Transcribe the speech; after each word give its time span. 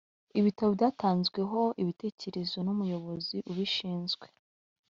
Ibitabo 0.39 0.69
byatanzweho 0.77 1.61
ibitekerezo 1.81 2.57
numuyobozi 2.65 3.37
ubishinzwe 3.51 4.27